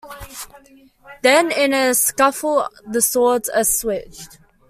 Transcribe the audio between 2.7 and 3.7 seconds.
the swords are